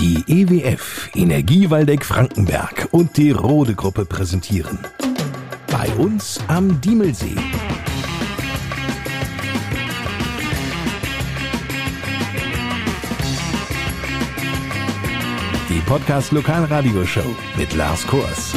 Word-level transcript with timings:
Die 0.00 0.24
EWF 0.26 1.10
Energiewaldeck 1.14 2.04
Frankenberg 2.04 2.88
und 2.90 3.16
die 3.16 3.30
Rode 3.30 3.74
Gruppe 3.74 4.04
präsentieren. 4.04 4.78
Bei 5.70 5.88
uns 5.94 6.40
am 6.48 6.80
Diemelsee. 6.80 7.36
Die 15.68 15.80
Podcast 15.86 16.32
Lokalradioshow 16.32 17.34
mit 17.56 17.74
Lars 17.74 18.06
Kors. 18.06 18.54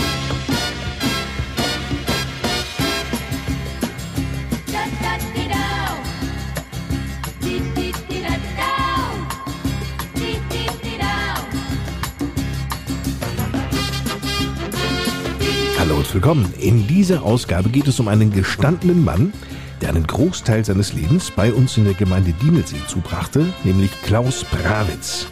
Willkommen. 16.17 16.51
In 16.59 16.87
dieser 16.87 17.21
Ausgabe 17.21 17.69
geht 17.69 17.87
es 17.87 17.99
um 17.99 18.07
einen 18.07 18.31
gestandenen 18.31 19.05
Mann, 19.05 19.33
der 19.81 19.89
einen 19.89 20.07
Großteil 20.07 20.65
seines 20.65 20.93
Lebens 20.93 21.29
bei 21.29 21.53
uns 21.53 21.77
in 21.77 21.85
der 21.85 21.93
Gemeinde 21.93 22.33
Diemelsee 22.41 22.81
zubrachte, 22.87 23.45
nämlich 23.63 23.91
Klaus 24.01 24.43
Brawitz. 24.43 25.27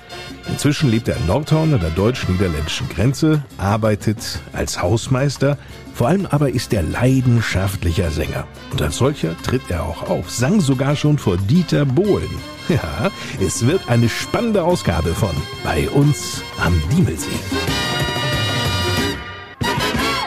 Inzwischen 0.47 0.91
lebt 0.91 1.07
er 1.07 1.17
in 1.17 1.25
Nordhorn 1.25 1.73
an 1.73 1.79
der 1.79 1.89
deutsch-niederländischen 1.89 2.87
Grenze, 2.87 3.43
arbeitet 3.57 4.39
als 4.53 4.79
Hausmeister, 4.79 5.57
vor 5.95 6.09
allem 6.09 6.27
aber 6.27 6.51
ist 6.51 6.71
er 6.71 6.83
leidenschaftlicher 6.83 8.11
Sänger. 8.11 8.45
Und 8.71 8.79
als 8.79 8.97
solcher 8.97 9.35
tritt 9.41 9.63
er 9.69 9.81
auch 9.81 10.07
auf, 10.07 10.29
sang 10.29 10.61
sogar 10.61 10.95
schon 10.95 11.17
vor 11.17 11.37
Dieter 11.37 11.85
Bohlen. 11.85 12.29
Ja, 12.69 13.09
es 13.43 13.65
wird 13.65 13.89
eine 13.89 14.07
spannende 14.07 14.63
Ausgabe 14.63 15.15
von 15.15 15.35
Bei 15.63 15.89
uns 15.89 16.43
am 16.59 16.79
Diemelsee. 16.91 17.74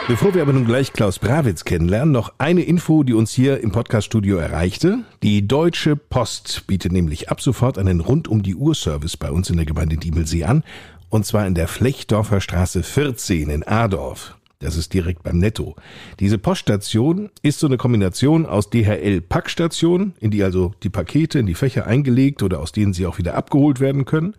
Bevor 0.09 0.33
wir 0.33 0.41
aber 0.41 0.53
nun 0.53 0.65
gleich 0.65 0.91
Klaus 0.91 1.19
Brawitz 1.19 1.65
kennenlernen, 1.65 2.11
noch 2.11 2.33
eine 2.39 2.63
Info, 2.63 3.03
die 3.03 3.13
uns 3.13 3.31
hier 3.31 3.61
im 3.61 3.71
Podcaststudio 3.71 4.37
erreichte. 4.37 5.03
Die 5.21 5.47
Deutsche 5.47 5.95
Post 5.95 6.65
bietet 6.65 6.91
nämlich 6.91 7.29
ab 7.29 7.41
sofort 7.41 7.77
einen 7.77 7.99
rund 7.99 8.27
um 8.27 8.41
die 8.41 8.55
Uhr 8.55 8.73
Service 8.73 9.17
bei 9.17 9.29
uns 9.29 9.51
in 9.51 9.57
der 9.57 9.67
Gemeinde 9.67 9.97
Diemelsee 9.97 10.45
an. 10.45 10.63
Und 11.09 11.27
zwar 11.27 11.45
in 11.45 11.53
der 11.53 11.67
Flechdorfer 11.67 12.41
Straße 12.41 12.81
14 12.81 13.51
in 13.51 13.61
Adorf. 13.61 14.35
Das 14.61 14.75
ist 14.75 14.93
direkt 14.93 15.23
beim 15.23 15.37
Netto. 15.37 15.77
Diese 16.19 16.37
Poststation 16.37 17.29
ist 17.41 17.59
so 17.59 17.67
eine 17.67 17.77
Kombination 17.77 18.45
aus 18.45 18.69
DHL-Packstation, 18.69 20.15
in 20.19 20.31
die 20.31 20.43
also 20.43 20.73
die 20.83 20.89
Pakete 20.89 21.39
in 21.39 21.45
die 21.45 21.55
Fächer 21.55 21.87
eingelegt 21.87 22.43
oder 22.43 22.59
aus 22.59 22.73
denen 22.73 22.91
sie 22.91 23.05
auch 23.05 23.17
wieder 23.17 23.35
abgeholt 23.35 23.79
werden 23.79 24.03
können. 24.03 24.35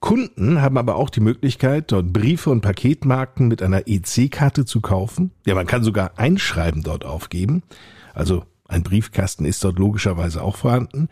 Kunden 0.00 0.60
haben 0.60 0.76
aber 0.76 0.96
auch 0.96 1.08
die 1.08 1.20
Möglichkeit, 1.20 1.92
dort 1.92 2.12
Briefe 2.12 2.50
und 2.50 2.62
Paketmarken 2.62 3.46
mit 3.46 3.62
einer 3.62 3.86
EC-Karte 3.86 4.64
zu 4.64 4.80
kaufen. 4.80 5.30
Ja, 5.46 5.54
man 5.54 5.68
kann 5.68 5.84
sogar 5.84 6.18
Einschreiben 6.18 6.82
dort 6.82 7.04
aufgeben. 7.04 7.62
Also 8.12 8.42
ein 8.66 8.82
Briefkasten 8.82 9.44
ist 9.44 9.62
dort 9.62 9.78
logischerweise 9.78 10.42
auch 10.42 10.56
vorhanden. 10.56 11.08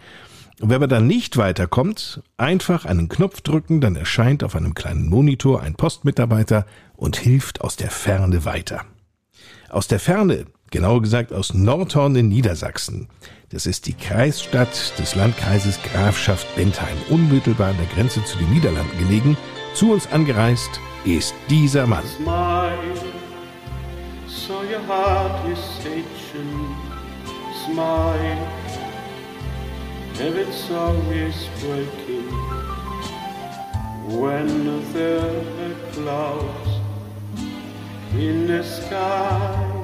Und 0.61 0.70
wenn 0.70 0.81
man 0.81 0.89
dann 0.89 1.06
nicht 1.06 1.37
weiterkommt, 1.37 2.20
einfach 2.37 2.84
einen 2.84 3.09
Knopf 3.09 3.42
drücken, 3.42 3.81
dann 3.81 3.95
erscheint 3.95 4.42
auf 4.42 4.56
einem 4.56 4.75
kleinen 4.75 5.09
Monitor 5.09 5.62
ein 5.62 5.75
Postmitarbeiter 5.75 6.67
und 6.97 7.17
hilft 7.17 7.61
aus 7.61 7.77
der 7.77 7.91
Ferne 7.91 8.45
weiter. 8.45 8.84
Aus 9.69 9.86
der 9.86 10.01
Ferne, 10.01 10.47
genauer 10.70 11.01
gesagt 11.03 11.33
aus 11.33 11.55
Nordhorn 11.55 12.17
in 12.17 12.29
Niedersachsen. 12.29 13.09
Das 13.51 13.67
ist 13.67 13.86
die 13.86 13.95
Kreisstadt 13.95 14.98
des 14.98 15.14
Landkreises 15.14 15.79
Grafschaft 15.83 16.47
Bentheim, 16.56 16.97
unmittelbar 17.09 17.69
an 17.69 17.77
der 17.79 17.86
Grenze 17.86 18.25
zu 18.25 18.36
den 18.39 18.51
Niederlanden 18.53 18.98
gelegen. 18.98 19.36
Zu 19.75 19.92
uns 19.92 20.11
angereist 20.11 20.81
ist 21.05 21.34
dieser 21.48 21.86
Mann. 21.86 22.05
Smile, 22.17 22.79
so 24.27 24.55
your 24.55 24.80
heart 24.89 25.48
is 25.51 25.58
if 30.20 30.34
it's 30.34 30.70
always 30.70 31.48
breaking. 31.61 32.29
When 34.20 34.83
there 34.92 35.42
are 35.64 35.92
clouds 35.92 36.70
in 38.14 38.46
the 38.46 38.62
sky. 38.64 39.74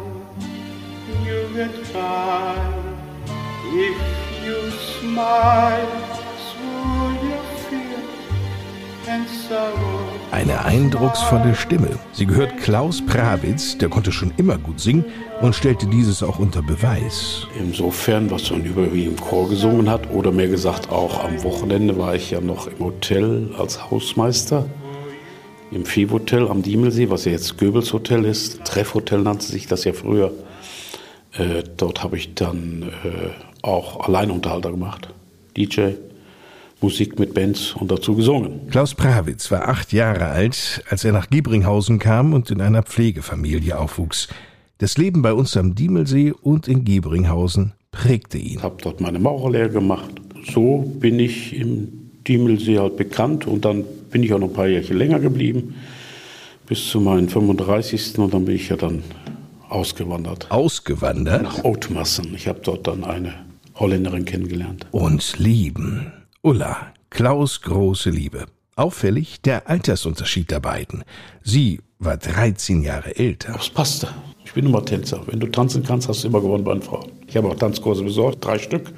You 1.22 1.48
get 1.54 1.92
by 1.92 2.56
if 3.66 4.44
you 4.44 4.70
smile 4.70 6.03
Eine 10.30 10.64
eindrucksvolle 10.64 11.54
Stimme. 11.54 11.98
Sie 12.12 12.26
gehört 12.26 12.56
Klaus 12.58 13.04
Prawitz, 13.04 13.78
der 13.78 13.88
konnte 13.88 14.12
schon 14.12 14.32
immer 14.36 14.58
gut 14.58 14.80
singen 14.80 15.04
und 15.40 15.54
stellte 15.54 15.86
dieses 15.86 16.22
auch 16.22 16.38
unter 16.38 16.62
Beweis. 16.62 17.46
Insofern, 17.58 18.30
was 18.30 18.50
man 18.50 18.64
überwiegend 18.64 19.18
im 19.18 19.24
Chor 19.24 19.48
gesungen 19.48 19.88
hat, 19.88 20.10
oder 20.10 20.32
mehr 20.32 20.48
gesagt 20.48 20.90
auch 20.90 21.24
am 21.24 21.42
Wochenende 21.42 21.96
war 21.98 22.14
ich 22.14 22.30
ja 22.30 22.40
noch 22.40 22.66
im 22.66 22.78
Hotel 22.78 23.50
als 23.58 23.90
Hausmeister 23.90 24.66
im 25.74 25.84
Viehhotel 25.84 26.48
am 26.48 26.62
Diemelsee, 26.62 27.10
was 27.10 27.24
ja 27.24 27.32
jetzt 27.32 27.58
Goebbels 27.58 27.92
Hotel 27.92 28.24
ist. 28.24 28.64
Treffhotel 28.64 29.20
nannte 29.20 29.44
sich 29.44 29.66
das 29.66 29.84
ja 29.84 29.92
früher. 29.92 30.32
Äh, 31.32 31.64
dort 31.76 32.02
habe 32.02 32.16
ich 32.16 32.34
dann 32.34 32.92
äh, 33.04 33.30
auch 33.62 34.06
Alleinunterhalter 34.06 34.70
gemacht. 34.70 35.08
DJ, 35.56 35.94
Musik 36.84 37.18
mit 37.18 37.32
Bands 37.32 37.74
und 37.74 37.90
dazu 37.90 38.14
gesungen. 38.14 38.68
Klaus 38.70 38.94
Prawitz 38.94 39.50
war 39.50 39.68
acht 39.68 39.94
Jahre 39.94 40.26
alt, 40.26 40.84
als 40.90 41.02
er 41.02 41.12
nach 41.12 41.30
Giebringhausen 41.30 41.98
kam 41.98 42.34
und 42.34 42.50
in 42.50 42.60
einer 42.60 42.82
Pflegefamilie 42.82 43.78
aufwuchs. 43.78 44.28
Das 44.76 44.98
Leben 44.98 45.22
bei 45.22 45.32
uns 45.32 45.56
am 45.56 45.74
Diemelsee 45.74 46.32
und 46.32 46.68
in 46.68 46.84
Giebringhausen 46.84 47.72
prägte 47.90 48.36
ihn. 48.36 48.58
Ich 48.58 48.62
habe 48.62 48.76
dort 48.82 49.00
meine 49.00 49.18
Maurerlehre 49.18 49.70
gemacht. 49.70 50.10
So 50.52 50.80
bin 51.00 51.18
ich 51.18 51.56
im 51.56 52.10
Diemelsee 52.28 52.78
halt 52.78 52.98
bekannt 52.98 53.46
und 53.46 53.64
dann 53.64 53.84
bin 54.10 54.22
ich 54.22 54.34
auch 54.34 54.38
noch 54.38 54.48
ein 54.48 54.52
paar 54.52 54.66
Jahre 54.66 54.92
länger 54.92 55.20
geblieben, 55.20 55.76
bis 56.66 56.86
zu 56.90 57.00
meinen 57.00 57.30
35. 57.30 58.18
und 58.18 58.34
dann 58.34 58.44
bin 58.44 58.56
ich 58.56 58.68
ja 58.68 58.76
dann 58.76 59.02
ausgewandert. 59.70 60.50
Ausgewandert? 60.50 61.44
Nach 61.44 61.64
Ootmassen. 61.64 62.34
Ich 62.34 62.46
habe 62.46 62.60
dort 62.62 62.86
dann 62.86 63.04
eine 63.04 63.32
Holländerin 63.76 64.26
kennengelernt. 64.26 64.86
Und 64.90 65.38
lieben. 65.38 66.12
Ulla, 66.46 66.92
Klaus 67.08 67.62
große 67.62 68.10
Liebe. 68.10 68.44
Auffällig 68.76 69.40
der 69.40 69.70
Altersunterschied 69.70 70.50
der 70.50 70.60
beiden. 70.60 71.02
Sie 71.42 71.80
war 71.98 72.18
13 72.18 72.82
Jahre 72.82 73.16
älter. 73.16 73.54
Das 73.54 73.70
passte. 73.70 74.08
Ich 74.44 74.52
bin 74.52 74.66
immer 74.66 74.84
Tänzer. 74.84 75.22
Wenn 75.26 75.40
du 75.40 75.46
tanzen 75.46 75.82
kannst, 75.84 76.06
hast 76.06 76.22
du 76.22 76.28
immer 76.28 76.42
gewonnen 76.42 76.62
bei 76.62 76.74
den 76.74 76.82
Frauen. 76.82 77.10
Ich 77.26 77.34
habe 77.38 77.48
auch 77.48 77.54
Tanzkurse 77.54 78.04
besorgt, 78.04 78.44
drei 78.44 78.58
Stück. 78.58 78.92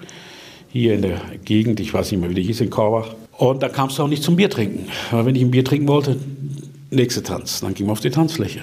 Hier 0.67 0.95
in 0.95 1.03
der 1.03 1.21
Gegend, 1.45 1.79
ich 1.79 1.95
weiß 1.95 2.11
nicht 2.11 2.21
mehr, 2.21 2.31
wie 2.31 2.35
die 2.35 2.43
hieß, 2.43 2.63
in 2.63 2.71
Korbach. 2.71 3.15
Und 3.39 3.63
da 3.63 3.69
kamst 3.69 3.97
du 3.97 4.03
auch 4.03 4.09
nicht 4.09 4.25
zum 4.25 4.35
Bier 4.35 4.51
trinken. 4.51 4.89
Weil 5.13 5.27
wenn 5.27 5.37
ich 5.37 5.43
ein 5.43 5.53
Bier 5.53 5.65
trinken 5.65 5.87
wollte, 5.87 6.19
nächste 6.91 7.23
Tanz. 7.23 7.61
Dann 7.61 7.75
ging 7.75 7.87
man 7.87 7.93
auf 7.93 8.01
die 8.01 8.11
Tanzfläche. 8.11 8.63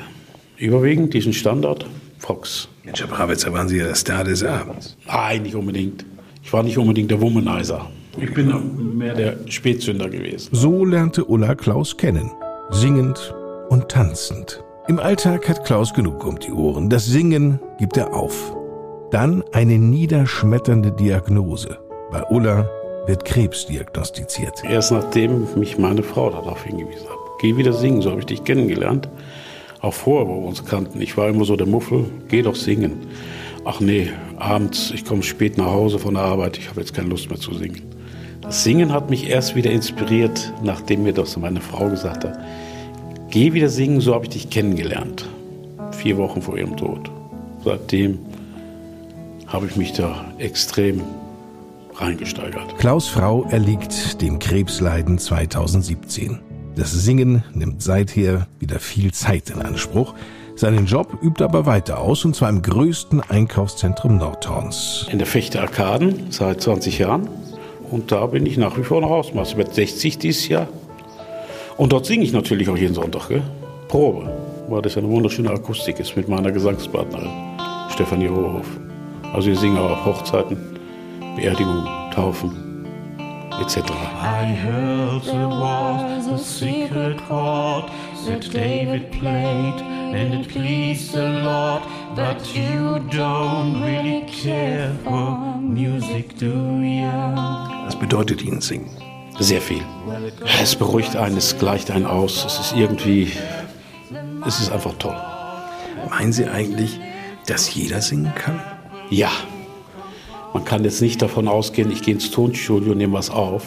Überwiegend 0.57 1.13
diesen 1.13 1.31
Standard, 1.31 1.85
Fox. 2.19 2.67
Mensch, 2.83 2.99
Herr 2.99 3.07
Bravitzer, 3.07 3.53
waren 3.53 3.69
Sie 3.69 3.77
ja 3.77 3.85
der 3.85 3.95
Star 3.95 4.25
des 4.25 4.43
Abends? 4.43 4.97
Nein, 5.07 5.43
nicht 5.43 5.55
unbedingt. 5.55 6.03
Ich 6.43 6.51
war 6.51 6.63
nicht 6.63 6.77
unbedingt 6.77 7.09
der 7.11 7.22
Womanizer. 7.22 7.89
Ich 8.18 8.34
bin 8.34 8.97
mehr 8.97 9.16
der 9.16 9.38
Spätzünder 9.47 10.09
gewesen. 10.09 10.50
So 10.51 10.85
lernte 10.85 11.25
Ulla 11.25 11.56
Klaus 11.56 11.97
kennen. 11.97 12.31
Singend 12.69 13.34
und 13.69 13.90
tanzend. 13.90 14.63
Im 14.88 15.00
Alltag 15.00 15.47
hat 15.50 15.66
Klaus 15.66 15.94
genug 15.94 16.25
um 16.25 16.38
die 16.40 16.52
Ohren. 16.52 16.90
Das 16.90 17.06
Singen 17.06 17.59
gibt 17.79 17.97
er 17.97 18.13
auf. 18.13 18.56
Dann 19.12 19.44
eine 19.52 19.79
niederschmetternde 19.79 20.91
Diagnose. 20.91 21.78
Bei 22.12 22.23
Ulla 22.29 22.69
wird 23.07 23.25
Krebs 23.25 23.66
diagnostiziert. 23.66 24.63
Erst 24.63 24.91
nachdem 24.91 25.47
mich 25.55 25.78
meine 25.78 26.03
Frau 26.03 26.29
darauf 26.29 26.64
hingewiesen 26.64 27.08
hat. 27.09 27.17
Geh 27.41 27.58
wieder 27.58 27.73
singen, 27.73 28.02
so 28.02 28.11
habe 28.11 28.20
ich 28.20 28.26
dich 28.28 28.43
kennengelernt. 28.43 29.09
Auch 29.82 29.93
vorher, 29.93 30.28
wo 30.28 30.41
wir 30.41 30.47
uns 30.47 30.64
kannten. 30.66 31.02
Ich 31.02 31.17
war 31.17 31.28
immer 31.29 31.46
so 31.46 31.55
der 31.55 31.67
Muffel, 31.67 32.05
geh 32.29 32.41
doch 32.41 32.55
singen. 32.55 33.08
Ach 33.66 33.79
nee, 33.79 34.09
abends, 34.37 34.91
ich 34.93 35.05
komme 35.05 35.23
spät 35.23 35.58
nach 35.58 35.72
Hause 35.72 35.99
von 35.99 36.14
der 36.14 36.23
Arbeit, 36.23 36.58
ich 36.58 36.70
habe 36.70 36.82
jetzt 36.82 36.93
keine 36.93 37.09
Lust 37.09 37.29
mehr 37.29 37.40
zu 37.40 37.53
singen. 37.53 37.92
Das 38.43 38.63
Singen 38.63 38.91
hat 38.91 39.09
mich 39.09 39.29
erst 39.29 39.55
wieder 39.55 39.72
inspiriert, 39.72 40.53
nachdem 40.61 41.03
mir 41.03 41.13
das 41.13 41.37
meine 41.37 41.61
Frau 41.61 41.90
gesagt 41.90 42.25
hat. 42.25 42.37
Geh 43.29 43.53
wieder 43.53 43.69
singen, 43.69 44.01
so 44.01 44.13
habe 44.13 44.25
ich 44.25 44.31
dich 44.31 44.49
kennengelernt. 44.49 45.28
Vier 45.91 46.17
Wochen 46.17 46.41
vor 46.41 46.57
ihrem 46.57 46.75
Tod. 46.75 47.09
Seitdem 47.63 48.19
habe 49.47 49.67
ich 49.67 49.78
mich 49.78 49.93
da 49.93 50.25
extrem 50.40 51.01
reingesteigert. 51.95 52.78
Klaus 52.78 53.07
Frau 53.07 53.45
erliegt 53.45 54.22
dem 54.22 54.40
Krebsleiden 54.40 55.19
2017. 55.19 56.39
Das 56.75 56.91
Singen 56.91 57.43
nimmt 57.53 57.81
seither 57.81 58.47
wieder 58.59 58.79
viel 58.79 59.13
Zeit 59.13 59.51
in 59.51 59.61
Anspruch. 59.61 60.16
Seinen 60.55 60.85
Job 60.85 61.17
übt 61.23 61.41
er 61.41 61.49
aber 61.49 61.66
weiter 61.66 61.99
aus, 61.99 62.25
und 62.25 62.35
zwar 62.35 62.49
im 62.49 62.61
größten 62.61 63.22
Einkaufszentrum 63.22 64.17
Nordhorns. 64.17 65.07
In 65.11 65.17
der 65.17 65.28
Fechte 65.28 65.61
Arkaden 65.61 66.28
seit 66.29 66.61
20 66.61 66.99
Jahren. 66.99 67.29
Und 67.93 68.11
da 68.11 68.25
bin 68.25 68.47
ich 68.47 68.57
nach 68.57 68.75
wie 68.75 68.81
vor 68.81 69.01
noch 69.01 69.11
Hausmeister. 69.11 69.51
Ich 69.51 69.57
werde 69.59 69.72
60 69.72 70.17
dieses 70.17 70.47
Jahr. 70.47 70.67
Und 71.78 71.93
dort 71.93 72.07
singe 72.07 72.23
ich 72.23 72.34
natürlich 72.34 72.67
auch 72.67 72.75
jeden 72.75 72.95
Sonntag, 72.95 73.28
gell? 73.28 73.43
Probe, 73.87 74.31
weil 74.67 74.81
das 74.81 74.97
eine 74.97 75.07
wunderschöne 75.07 75.51
Akustik 75.51 75.99
ist 75.99 76.17
mit 76.17 76.28
meiner 76.28 76.51
Gesangspartnerin 76.51 77.29
Stefanie 77.91 78.25
Rohoff. 78.25 78.66
Also 79.31 79.49
wir 79.49 79.55
singen 79.55 79.78
auch 79.78 79.91
auf 79.91 80.05
Hochzeiten, 80.05 80.57
Beerdigungen, 81.35 81.85
Taufen 82.16 82.87
etc. 83.61 83.91
I 83.91 84.46
heard 84.46 85.23
there 85.25 85.47
was 85.47 86.25
a 86.29 86.39
secret 86.39 87.19
chord 87.28 87.91
that 88.25 88.41
David 88.51 89.11
played 89.11 89.79
and 90.16 90.34
it 90.34 90.49
pleased 90.49 91.11
the 91.11 91.29
Lord, 91.29 91.84
but 92.16 92.55
you 92.55 92.97
don't 93.11 93.84
really 93.84 94.25
care 94.25 94.91
for 95.03 95.59
music, 95.61 96.35
do 96.39 96.49
you? 96.81 97.72
Was 97.85 97.97
bedeutet 97.97 98.41
Ihnen 98.44 98.62
Singen? 98.62 98.90
Sehr 99.40 99.62
viel. 99.62 99.82
Es 100.62 100.76
beruhigt 100.76 101.16
einen, 101.16 101.38
es 101.38 101.58
gleicht 101.58 101.91
einen 101.91 102.06
aus, 102.06 102.46
es 102.46 102.59
ist 102.59 102.74
irgendwie, 102.78 103.32
es 104.47 104.59
ist 104.59 104.72
einfach 104.72 104.94
toll. 105.00 105.16
Meinen 106.09 106.32
Sie 106.32 106.46
eigentlich, 106.46 107.00
dass 107.47 107.74
jeder 107.74 108.02
singen 108.02 108.34
kann? 108.35 108.62
Ja, 109.09 109.32
man 110.53 110.64
kann 110.66 110.84
jetzt 110.84 111.02
nicht 111.02 111.22
davon 111.22 111.47
ausgehen, 111.47 111.91
ich 111.91 112.03
gehe 112.03 112.14
ins 112.14 112.30
Tonstudio 112.32 112.91
und 112.91 113.00
nehme 113.00 113.14
was 113.14 113.30
auf. 113.30 113.66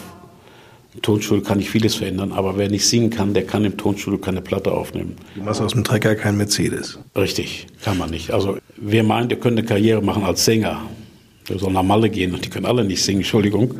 Im 0.93 1.01
Tonstudio 1.01 1.43
kann 1.43 1.59
ich 1.59 1.69
vieles 1.69 1.95
verändern, 1.95 2.31
aber 2.31 2.57
wer 2.57 2.69
nicht 2.69 2.87
singen 2.87 3.09
kann, 3.09 3.33
der 3.33 3.45
kann 3.45 3.65
im 3.65 3.77
Tonstudio 3.77 4.17
keine 4.17 4.41
Platte 4.41 4.71
aufnehmen. 4.71 5.15
Du 5.35 5.43
machst 5.43 5.61
aus 5.61 5.73
dem 5.73 5.83
Trecker 5.83 6.15
kein 6.15 6.37
Mercedes. 6.37 6.97
Richtig, 7.15 7.67
kann 7.83 7.97
man 7.97 8.09
nicht. 8.09 8.31
Also 8.31 8.57
wer 8.77 9.03
meint, 9.03 9.29
der 9.29 9.39
könnte 9.39 9.59
eine 9.59 9.67
Karriere 9.67 10.01
machen 10.01 10.23
als 10.23 10.45
Sänger, 10.45 10.81
der 11.49 11.59
soll 11.59 11.71
nach 11.71 11.83
Malle 11.83 12.09
gehen 12.09 12.33
und 12.33 12.45
die 12.45 12.49
können 12.49 12.65
alle 12.65 12.83
nicht 12.83 13.03
singen, 13.03 13.19
Entschuldigung. 13.19 13.75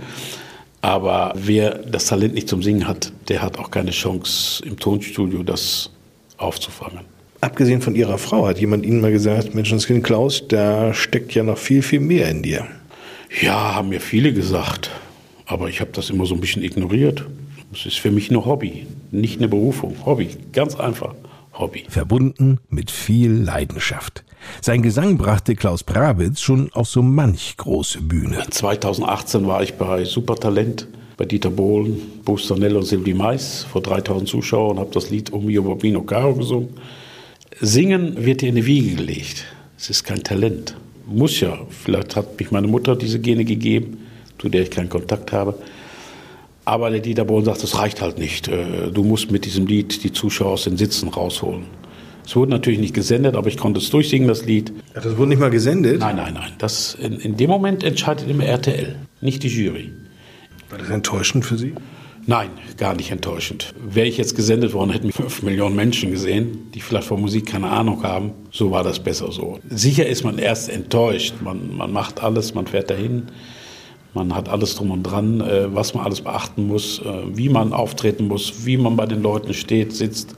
Aber 0.81 1.33
wer 1.35 1.79
das 1.79 2.05
Talent 2.05 2.33
nicht 2.33 2.47
zum 2.47 2.61
Singen 2.61 2.87
hat, 2.87 3.11
der 3.29 3.41
hat 3.41 3.57
auch 3.57 3.71
keine 3.71 3.91
Chance 3.91 4.63
im 4.65 4.77
Tonstudio 4.77 5.43
das 5.43 5.89
aufzufangen. 6.37 7.01
Abgesehen 7.41 7.81
von 7.81 7.95
Ihrer 7.95 8.17
Frau 8.17 8.47
hat 8.47 8.59
jemand 8.59 8.85
Ihnen 8.85 9.01
mal 9.01 9.11
gesagt, 9.11 9.53
Menschenskind 9.53 10.03
Klaus, 10.03 10.47
da 10.47 10.93
steckt 10.93 11.33
ja 11.33 11.43
noch 11.43 11.57
viel, 11.57 11.81
viel 11.81 11.99
mehr 11.99 12.29
in 12.29 12.41
dir. 12.41 12.67
Ja, 13.41 13.75
haben 13.75 13.89
mir 13.89 13.99
viele 13.99 14.33
gesagt, 14.33 14.89
aber 15.45 15.69
ich 15.69 15.81
habe 15.81 15.91
das 15.93 16.09
immer 16.09 16.25
so 16.25 16.35
ein 16.35 16.41
bisschen 16.41 16.63
ignoriert. 16.63 17.25
Es 17.73 17.85
ist 17.85 17.99
für 17.99 18.11
mich 18.11 18.31
nur 18.31 18.45
Hobby, 18.45 18.87
nicht 19.11 19.39
eine 19.39 19.47
Berufung. 19.47 19.95
Hobby, 20.05 20.29
ganz 20.51 20.75
einfach. 20.75 21.13
Hobby. 21.59 21.85
Verbunden 21.89 22.59
mit 22.69 22.91
viel 22.91 23.31
Leidenschaft. 23.31 24.23
Sein 24.61 24.81
Gesang 24.81 25.17
brachte 25.17 25.55
Klaus 25.55 25.83
Brawitz 25.83 26.41
schon 26.41 26.71
auf 26.73 26.87
so 26.87 27.01
manch 27.01 27.55
große 27.57 28.01
Bühne. 28.01 28.45
2018 28.49 29.47
war 29.47 29.63
ich 29.63 29.73
bei 29.73 30.05
Supertalent 30.05 30.87
bei 31.17 31.25
Dieter 31.25 31.49
Bohlen, 31.49 31.99
Bustanell 32.23 32.75
und 32.75 32.83
Silvi 32.83 33.15
Mais 33.15 33.65
vor 33.71 33.81
3000 33.81 34.29
Zuschauern 34.29 34.77
und 34.77 34.79
habe 34.79 34.91
das 34.93 35.09
Lied 35.09 35.33
O 35.33 35.39
mio 35.39 35.63
Bambino 35.63 36.03
Caro 36.03 36.35
gesungen. 36.35 36.69
Singen 37.59 38.23
wird 38.23 38.41
dir 38.41 38.49
in 38.49 38.55
die 38.55 38.65
Wiege 38.67 38.97
gelegt. 38.97 39.45
Es 39.77 39.89
ist 39.89 40.03
kein 40.03 40.23
Talent. 40.23 40.77
Muss 41.07 41.39
ja. 41.39 41.57
Vielleicht 41.69 42.15
hat 42.15 42.39
mich 42.39 42.51
meine 42.51 42.67
Mutter 42.67 42.95
diese 42.95 43.19
Gene 43.19 43.45
gegeben, 43.45 44.05
zu 44.37 44.47
der 44.47 44.61
ich 44.61 44.69
keinen 44.69 44.89
Kontakt 44.89 45.31
habe. 45.31 45.55
Aber 46.67 46.89
der 46.89 46.99
Dieter 46.99 47.23
Bohlen 47.23 47.45
sagt, 47.45 47.63
das 47.63 47.77
reicht 47.79 48.01
halt 48.01 48.17
nicht. 48.17 48.49
Äh, 48.49 48.91
Du 48.91 49.01
musst 49.01 49.31
mit 49.31 49.45
diesem 49.45 49.67
Lied 49.67 50.03
die 50.03 50.11
Zuschauer 50.11 50.51
aus 50.51 50.65
den 50.65 50.75
Sitzen 50.75 51.07
rausholen. 51.07 51.63
Es 52.25 52.35
wurde 52.35 52.51
natürlich 52.51 52.79
nicht 52.79 52.93
gesendet, 52.93 53.37
aber 53.37 53.47
ich 53.47 53.55
konnte 53.55 53.79
es 53.79 53.89
durchsingen, 53.89 54.27
das 54.27 54.43
Lied. 54.43 54.73
Ja, 54.93 54.99
das 54.99 55.15
wurde 55.15 55.29
nicht 55.29 55.39
mal 55.39 55.49
gesendet? 55.49 56.01
Nein, 56.01 56.17
nein, 56.17 56.33
nein. 56.33 56.51
Das, 56.57 56.93
in, 56.95 57.21
in 57.21 57.37
dem 57.37 57.49
Moment 57.49 57.85
entscheidet 57.85 58.29
immer 58.29 58.43
RTL, 58.43 58.97
nicht 59.21 59.43
die 59.43 59.47
Jury. 59.47 59.91
War 60.69 60.77
das 60.77 60.89
enttäuschend 60.89 61.45
für 61.45 61.57
Sie? 61.57 61.73
Nein, 62.25 62.49
gar 62.75 62.95
nicht 62.95 63.11
enttäuschend. 63.11 63.73
Wäre 63.89 64.07
ich 64.07 64.17
jetzt 64.17 64.35
gesendet 64.35 64.73
worden, 64.73 64.89
hätten 64.89 65.07
mich 65.07 65.15
fünf 65.15 65.43
Millionen 65.43 65.77
Menschen 65.77 66.11
gesehen, 66.11 66.69
die 66.75 66.81
vielleicht 66.81 67.07
von 67.07 67.21
Musik 67.21 67.45
keine 67.45 67.69
Ahnung 67.69 68.03
haben. 68.03 68.33
So 68.51 68.71
war 68.71 68.83
das 68.83 68.99
besser 68.99 69.31
so. 69.31 69.59
Sicher 69.69 70.05
ist 70.05 70.25
man 70.25 70.37
erst 70.37 70.67
enttäuscht. 70.67 71.35
Man, 71.41 71.77
man 71.77 71.93
macht 71.93 72.21
alles, 72.21 72.53
man 72.53 72.67
fährt 72.67 72.89
dahin. 72.89 73.27
Man 74.17 74.33
hat 74.33 74.49
alles 74.49 74.75
drum 74.75 74.89
und 74.89 75.03
dran, 75.03 75.41
äh, 75.41 75.73
was 75.75 75.93
man 75.93 76.03
alles 76.03 76.21
beachten 76.21 76.65
muss, 76.65 76.99
äh, 76.99 77.37
wie 77.37 77.49
man 77.49 77.71
auftreten 77.71 78.27
muss, 78.27 78.65
wie 78.65 78.75
man 78.75 78.95
bei 78.95 79.05
den 79.05 79.21
Leuten 79.21 79.53
steht, 79.53 79.93
sitzt. 79.93 80.33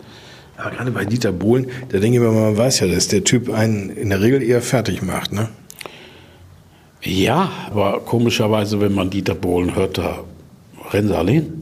Aber 0.57 0.71
gerade 0.71 0.91
bei 0.91 1.05
Dieter 1.05 1.31
Bohlen, 1.31 1.67
da 1.87 1.99
denke 1.99 2.17
ich 2.17 2.21
mir, 2.21 2.29
man 2.29 2.57
weiß 2.57 2.81
ja, 2.81 2.87
dass 2.87 3.07
der 3.07 3.23
Typ 3.23 3.49
einen 3.49 3.89
in 3.89 4.09
der 4.09 4.19
Regel 4.19 4.43
eher 4.43 4.61
fertig 4.61 5.01
macht, 5.01 5.31
ne? 5.31 5.47
Ja, 7.01 7.49
aber 7.71 8.01
komischerweise, 8.01 8.81
wenn 8.81 8.93
man 8.93 9.09
Dieter 9.09 9.35
Bohlen 9.35 9.73
hört, 9.77 9.97
da 9.97 10.25
rennen 10.91 11.07
sie 11.07 11.17
alle 11.17 11.31
hin. 11.31 11.53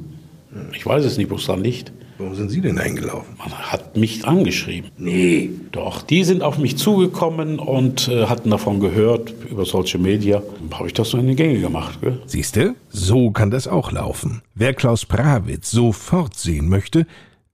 Ich 0.74 0.84
weiß 0.84 1.06
es 1.06 1.20
nicht, 1.20 1.30
wo 1.30 1.36
es 1.36 1.46
dann 1.46 1.62
liegt. 1.64 1.92
Warum 2.18 2.36
sind 2.36 2.50
Sie 2.50 2.62
denn 2.62 2.80
eingelaufen? 2.80 3.36
Man 3.38 3.52
hat 3.52 3.96
mich 3.96 4.26
angeschrieben. 4.26 4.90
Nee. 4.98 5.52
Doch, 5.72 6.02
die 6.02 6.24
sind 6.24 6.42
auf 6.42 6.58
mich 6.58 6.78
zugekommen 6.78 7.60
und 7.60 8.08
äh, 8.08 8.26
hatten 8.26 8.50
davon 8.50 8.80
gehört, 8.80 9.34
über 9.50 9.66
Social 9.66 10.00
Media. 10.00 10.42
Habe 10.72 10.88
ich 10.88 10.94
das 10.94 11.10
so 11.10 11.18
in 11.20 11.28
die 11.28 11.36
Gänge 11.36 11.60
gemacht. 11.60 12.00
Gell? 12.02 12.20
Siehste, 12.26 12.74
so 12.90 13.30
kann 13.30 13.52
das 13.52 13.68
auch 13.68 13.92
laufen. 13.92 14.42
Wer 14.56 14.74
Klaus 14.74 15.06
Brawitz 15.06 15.70
sofort 15.70 16.36
sehen 16.36 16.70
möchte, 16.70 17.06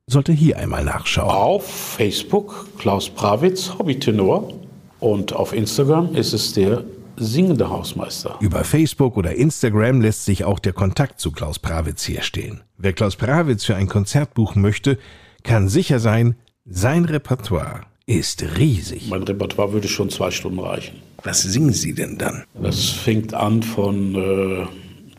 sollte 0.07 0.31
hier 0.31 0.57
einmal 0.57 0.85
nachschauen. 0.85 1.29
Auf 1.29 1.65
Facebook 1.97 2.67
Klaus 2.77 3.09
Prawitz, 3.09 3.73
Hobbytenor. 3.77 4.53
Und 4.99 5.33
auf 5.33 5.51
Instagram 5.51 6.15
ist 6.15 6.31
es 6.31 6.53
der 6.53 6.85
singende 7.17 7.69
Hausmeister. 7.69 8.37
Über 8.39 8.63
Facebook 8.63 9.17
oder 9.17 9.35
Instagram 9.35 10.01
lässt 10.01 10.25
sich 10.25 10.43
auch 10.43 10.59
der 10.59 10.73
Kontakt 10.73 11.19
zu 11.19 11.31
Klaus 11.31 11.59
Brawitz 11.59 12.07
herstellen. 12.07 12.61
Wer 12.77 12.93
Klaus 12.93 13.15
Brawitz 13.15 13.65
für 13.65 13.75
ein 13.75 13.87
Konzert 13.87 14.33
buchen 14.33 14.61
möchte, 14.61 14.97
kann 15.43 15.69
sicher 15.69 15.99
sein, 15.99 16.35
sein 16.65 17.05
Repertoire 17.05 17.81
ist 18.05 18.43
riesig. 18.57 19.09
Mein 19.09 19.23
Repertoire 19.23 19.71
würde 19.71 19.87
schon 19.87 20.09
zwei 20.09 20.31
Stunden 20.31 20.59
reichen. 20.59 20.97
Was 21.23 21.41
singen 21.41 21.71
Sie 21.73 21.93
denn 21.93 22.17
dann? 22.17 22.43
Das 22.53 22.89
fängt 22.89 23.33
an 23.33 23.63
von 23.63 24.15
äh, 24.15 24.65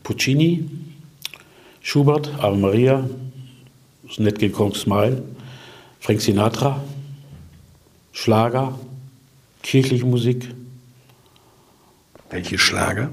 Puccini, 0.03 0.69
Schubert, 1.81 2.31
Ave 2.39 2.57
Maria, 2.57 3.09
King 4.07 4.51
Kong 4.51 4.73
Smile, 4.75 5.23
Frank 5.99 6.21
Sinatra, 6.21 6.83
Schlager, 8.11 8.77
kirchliche 9.63 10.05
Musik, 10.05 10.47
Welche 12.29 12.57
Schlager? 12.57 13.09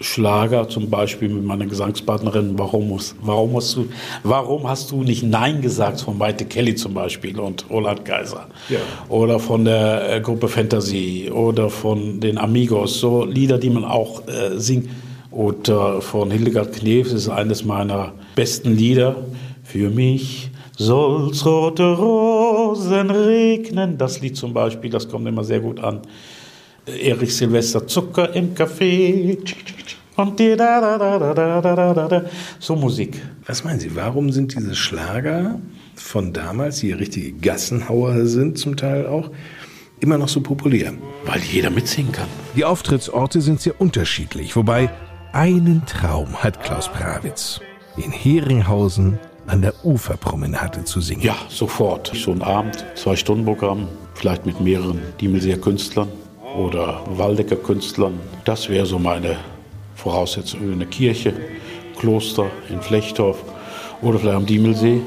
Schlager 0.00 0.68
zum 0.68 0.90
Beispiel 0.90 1.28
mit 1.28 1.44
meiner 1.44 1.66
Gesangspartnerin. 1.66 2.58
Warum, 2.58 2.88
muss, 2.88 3.14
warum, 3.20 3.56
hast 3.56 3.76
du, 3.76 3.88
warum 4.24 4.68
hast 4.68 4.90
du 4.90 5.02
nicht 5.02 5.22
Nein 5.22 5.62
gesagt 5.62 6.00
von 6.00 6.18
Maite 6.18 6.44
Kelly 6.44 6.74
zum 6.74 6.94
Beispiel 6.94 7.38
und 7.38 7.68
Roland 7.70 8.04
Kaiser? 8.04 8.46
Ja. 8.68 8.78
Oder 9.08 9.38
von 9.38 9.64
der 9.64 10.16
äh, 10.16 10.20
Gruppe 10.20 10.48
Fantasy 10.48 11.30
oder 11.32 11.70
von 11.70 12.20
den 12.20 12.38
Amigos. 12.38 13.00
So 13.00 13.24
Lieder, 13.24 13.58
die 13.58 13.70
man 13.70 13.84
auch 13.84 14.26
äh, 14.26 14.58
singt. 14.58 14.90
Oder 15.30 16.02
von 16.02 16.30
Hildegard 16.30 16.74
Knef, 16.74 17.04
das 17.06 17.22
ist 17.22 17.28
eines 17.30 17.64
meiner 17.64 18.12
besten 18.34 18.76
Lieder. 18.76 19.16
Für 19.64 19.88
mich 19.88 20.50
soll's 20.76 21.46
rote 21.46 21.96
Rosen 21.96 23.10
regnen. 23.10 23.96
Das 23.96 24.20
Lied 24.20 24.36
zum 24.36 24.52
Beispiel, 24.52 24.90
das 24.90 25.08
kommt 25.08 25.26
immer 25.26 25.44
sehr 25.44 25.60
gut 25.60 25.80
an. 25.80 26.02
Erich 26.86 27.36
Silvester, 27.36 27.86
Zucker 27.86 28.34
im 28.34 28.54
Kaffee. 28.54 29.38
Und 30.16 30.38
die 30.38 30.56
da, 30.56 30.80
da, 30.80 30.98
da, 30.98 31.18
da, 31.18 31.34
da, 31.34 31.60
da, 31.60 31.94
da, 31.94 32.08
da. 32.08 32.24
So 32.58 32.76
Musik. 32.76 33.20
Was 33.46 33.64
meinen 33.64 33.80
Sie, 33.80 33.94
warum 33.96 34.30
sind 34.30 34.54
diese 34.54 34.74
Schlager 34.74 35.58
von 35.94 36.32
damals, 36.32 36.80
die 36.80 36.92
richtige 36.92 37.32
Gassenhauer 37.32 38.26
sind 38.26 38.58
zum 38.58 38.76
Teil 38.76 39.06
auch, 39.06 39.30
immer 40.00 40.18
noch 40.18 40.28
so 40.28 40.40
populär? 40.40 40.92
Weil 41.24 41.40
jeder 41.40 41.70
mitsingen 41.70 42.12
kann. 42.12 42.28
Die 42.56 42.64
Auftrittsorte 42.64 43.40
sind 43.40 43.60
sehr 43.60 43.80
unterschiedlich, 43.80 44.54
wobei 44.56 44.90
einen 45.32 45.86
Traum 45.86 46.36
hat 46.36 46.62
Klaus 46.62 46.88
Brawitz. 46.88 47.60
In 47.96 48.10
Heringhausen 48.10 49.18
an 49.46 49.62
der 49.62 49.74
Uferpromenade 49.84 50.84
zu 50.84 51.00
singen. 51.00 51.22
Ja, 51.22 51.36
sofort. 51.48 52.12
So 52.14 52.32
ein 52.32 52.42
Abend, 52.42 52.84
zwei 52.96 53.16
Stunden 53.16 53.44
Programm, 53.44 53.88
vielleicht 54.14 54.46
mit 54.46 54.60
mehreren 54.60 55.00
Diemelseer 55.20 55.58
Künstlern 55.58 56.08
oder 56.56 57.02
Waldecker 57.06 57.56
Künstlern. 57.56 58.18
Das 58.44 58.68
wäre 58.68 58.86
so 58.86 58.98
meine 58.98 59.36
Voraussetzung. 59.94 60.72
Eine 60.72 60.86
Kirche, 60.86 61.34
Kloster 61.98 62.46
in 62.68 62.80
Flechtorf 62.80 63.42
oder 64.00 64.18
vielleicht 64.18 64.36
am 64.36 64.46
Diemelsee. 64.46 65.00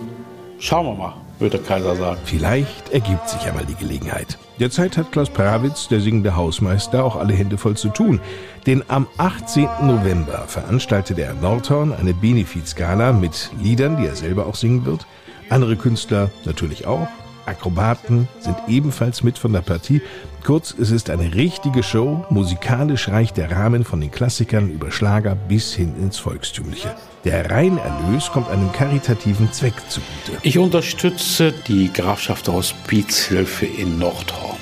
Schauen 0.60 0.86
wir 0.86 0.94
mal, 0.94 1.14
würde 1.40 1.58
der 1.58 1.66
Kaiser 1.66 1.96
sagen. 1.96 2.20
Vielleicht 2.26 2.90
ergibt 2.92 3.30
sich 3.30 3.42
einmal 3.42 3.66
die 3.66 3.76
Gelegenheit. 3.76 4.38
Derzeit 4.60 4.96
hat 4.96 5.12
Klaus 5.12 5.30
Prawitz, 5.30 5.90
der 5.90 6.00
singende 6.00 6.36
Hausmeister, 6.36 7.04
auch 7.04 7.18
alle 7.18 7.34
Hände 7.34 7.58
voll 7.58 7.76
zu 7.76 7.90
tun. 7.90 8.22
Denn 8.66 8.84
am 8.88 9.06
18. 9.18 9.68
November 9.84 10.46
veranstaltet 10.48 11.20
er 11.20 11.32
in 11.32 11.42
Nordhorn 11.42 11.94
eine 11.94 12.14
Benefizgala 12.14 13.12
mit 13.12 13.52
Liedern, 13.62 13.98
die 13.98 14.06
er 14.06 14.16
selber 14.16 14.46
auch 14.48 14.56
singen 14.56 14.86
wird. 14.86 15.06
Andere 15.50 15.76
Künstler 15.76 16.32
natürlich 16.46 16.88
auch. 16.88 17.08
Akrobaten 17.46 18.28
sind 18.40 18.58
ebenfalls 18.68 19.24
mit 19.24 19.38
von 19.38 19.54
der 19.54 19.62
Partie. 19.62 20.02
Kurz, 20.44 20.76
es 20.80 20.92
ist 20.92 21.10
eine 21.10 21.34
richtige 21.34 21.84
Show. 21.84 22.26
Musikalisch 22.30 23.08
reicht 23.10 23.38
der 23.38 23.52
Rahmen 23.52 23.84
von 23.84 24.02
den 24.02 24.12
Klassikern 24.12 24.70
über 24.70 24.92
Schlager 24.92 25.36
bis 25.36 25.74
hin 25.74 25.94
ins 26.02 26.18
Volkstümliche. 26.18 26.96
Der 27.24 27.50
Reinerlös 27.50 28.32
kommt 28.32 28.50
einem 28.50 28.72
karitativen 28.72 29.52
Zweck 29.52 29.74
zugute. 29.90 30.40
Ich 30.44 30.58
unterstütze 30.58 31.54
die 31.68 31.92
Grafschaft 31.92 32.48
Hospizhilfe 32.48 33.66
in 33.66 33.98
Nordhorn. 33.98 34.58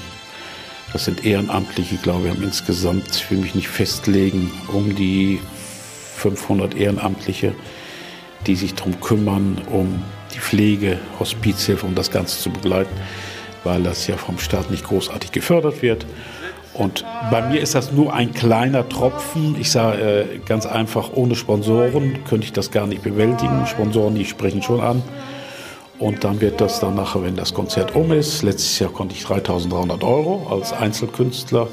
Das 0.94 1.06
sind 1.06 1.26
Ehrenamtliche, 1.26 1.96
ich 1.96 2.02
glaube, 2.04 2.26
wir 2.26 2.32
haben 2.32 2.44
insgesamt, 2.44 3.16
ich 3.16 3.32
will 3.32 3.40
mich 3.40 3.56
nicht 3.56 3.68
festlegen, 3.68 4.52
um 4.68 4.96
die 4.96 5.40
500 6.18 6.76
Ehrenamtliche, 6.76 7.56
die 8.46 8.56
sich 8.56 8.76
darum 8.76 9.02
kümmern, 9.02 9.60
um 9.72 10.04
die 10.34 10.40
Pflege, 10.40 11.00
Hospizhilfe, 11.20 11.86
um 11.86 11.96
das 11.96 12.12
Ganze 12.12 12.40
zu 12.40 12.50
begleiten, 12.50 12.96
weil 13.64 13.84
das 13.84 14.08
ja 14.08 14.18
vom 14.18 14.40
Staat 14.40 14.72
nicht 14.72 14.86
großartig 14.86 15.32
gefördert 15.32 15.82
wird. 15.82 16.06
Und 16.74 17.06
bei 17.30 17.42
mir 17.42 17.62
ist 17.62 17.76
das 17.76 17.92
nur 17.92 18.14
ein 18.14 18.34
kleiner 18.34 18.88
Tropfen. 18.90 19.56
Ich 19.60 19.70
sage 19.70 20.02
äh, 20.02 20.40
ganz 20.40 20.66
einfach, 20.66 21.12
ohne 21.14 21.36
Sponsoren 21.36 22.24
könnte 22.28 22.46
ich 22.46 22.54
das 22.54 22.72
gar 22.72 22.88
nicht 22.88 23.04
bewältigen. 23.04 23.68
Sponsoren, 23.68 24.16
die 24.16 24.26
sprechen 24.26 24.64
schon 24.64 24.82
an. 24.82 25.04
Und 26.00 26.24
dann 26.24 26.42
wird 26.42 26.60
das 26.60 26.80
dann 26.80 26.96
nachher, 26.96 27.24
wenn 27.24 27.36
das 27.36 27.54
Konzert 27.54 27.96
um 27.96 28.12
ist, 28.12 28.42
letztes 28.42 28.80
Jahr 28.80 28.90
konnte 28.90 29.16
ich 29.16 29.24
3.300 29.24 30.04
Euro 30.04 30.48
als 30.50 30.74
Einzelkünstler 30.74 31.68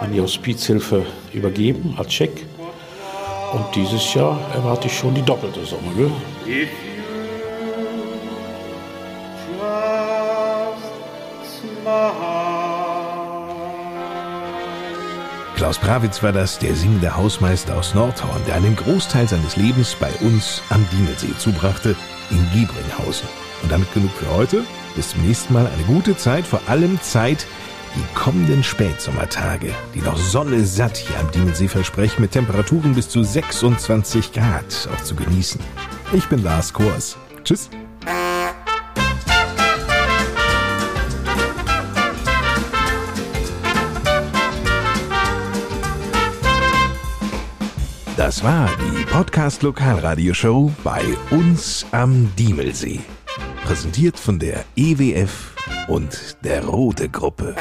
an 0.00 0.12
die 0.12 0.20
Hospizhilfe 0.20 1.06
übergeben, 1.32 1.94
als 1.96 2.12
Scheck. 2.12 2.44
Und 3.52 3.64
dieses 3.76 4.12
Jahr 4.14 4.40
erwarte 4.52 4.88
ich 4.88 4.98
schon 4.98 5.14
die 5.14 5.22
doppelte 5.22 5.64
Summe. 5.64 6.10
Gell? 6.44 6.68
Klaus 15.64 15.78
Brawitz 15.78 16.22
war 16.22 16.32
das, 16.32 16.58
der 16.58 16.76
singende 16.76 17.16
Hausmeister 17.16 17.74
aus 17.74 17.94
Nordhorn, 17.94 18.42
der 18.46 18.56
einen 18.56 18.76
Großteil 18.76 19.26
seines 19.26 19.56
Lebens 19.56 19.96
bei 19.98 20.12
uns 20.20 20.60
am 20.68 20.86
Diemelsee 20.92 21.34
zubrachte, 21.38 21.96
in 22.30 22.50
Giebringhausen. 22.52 23.26
Und 23.62 23.72
damit 23.72 23.90
genug 23.94 24.10
für 24.10 24.30
heute. 24.30 24.62
Bis 24.94 25.12
zum 25.12 25.26
nächsten 25.26 25.54
Mal 25.54 25.66
eine 25.66 25.84
gute 25.84 26.18
Zeit, 26.18 26.44
vor 26.44 26.60
allem 26.66 27.00
Zeit, 27.00 27.46
die 27.96 28.14
kommenden 28.14 28.62
Spätsommertage, 28.62 29.72
die 29.94 30.02
noch 30.02 30.18
Sonne 30.18 30.66
satt 30.66 30.98
hier 30.98 31.18
am 31.18 31.30
Diemelsee 31.30 31.68
versprechen, 31.68 32.20
mit 32.20 32.32
Temperaturen 32.32 32.94
bis 32.94 33.08
zu 33.08 33.22
26 33.22 34.34
Grad 34.34 34.90
auch 34.94 35.02
zu 35.02 35.14
genießen. 35.14 35.62
Ich 36.12 36.28
bin 36.28 36.42
Lars 36.42 36.74
Kors. 36.74 37.16
Tschüss. 37.42 37.70
War 48.44 48.68
die 48.76 49.04
Podcast 49.06 49.62
Lokalradioshow 49.62 50.70
bei 50.84 51.02
uns 51.30 51.86
am 51.92 52.30
Diemelsee. 52.36 53.00
Präsentiert 53.64 54.18
von 54.18 54.38
der 54.38 54.66
EWF 54.76 55.54
und 55.88 56.36
der 56.44 56.62
Rote 56.66 57.08
Gruppe. 57.08 57.56